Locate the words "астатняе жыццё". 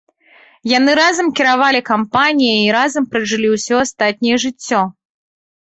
3.85-4.81